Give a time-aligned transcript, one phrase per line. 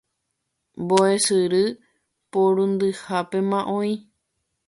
[0.81, 1.63] mbo'esyry
[2.31, 3.93] porundyhápema oĩ.